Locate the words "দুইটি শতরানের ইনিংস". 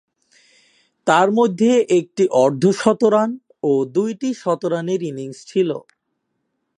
3.95-5.39